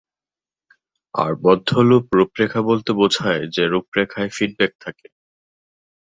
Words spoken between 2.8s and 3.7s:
বোঝায় যে